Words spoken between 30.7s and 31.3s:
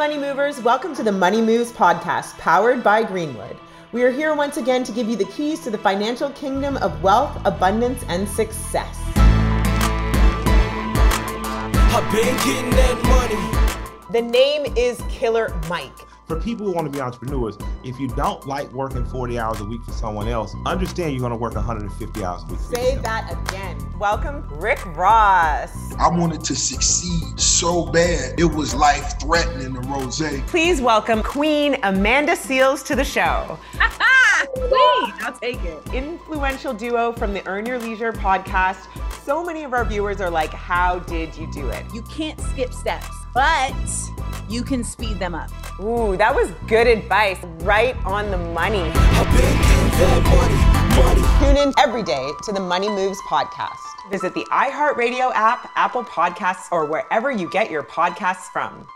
welcome